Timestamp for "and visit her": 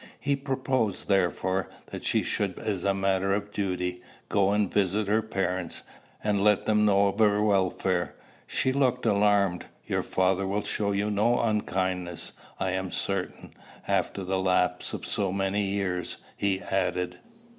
4.51-5.21